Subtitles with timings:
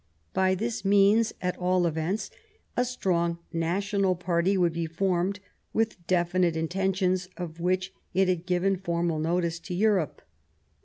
[0.33, 2.31] By this means, at all events,
[2.75, 5.39] a strong national party would be formed,
[5.73, 10.23] with definite in tentions of which it had given formal notice to Europe.